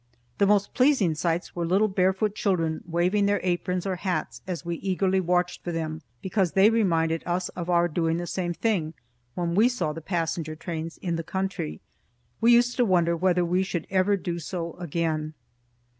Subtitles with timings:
[0.39, 4.77] The most pleasing sights were little barefoot children waving their aprons or hats as we
[4.77, 8.95] eagerly watched for them, because that reminded us of our doing the same thing
[9.35, 11.81] when we saw the passenger trains, in the country.
[12.41, 15.35] We used to wonder whether we should ever do so again.